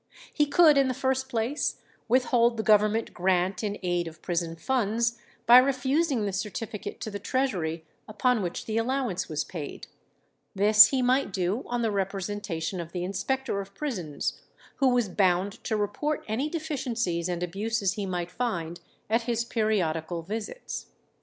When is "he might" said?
10.87-11.31, 17.93-18.31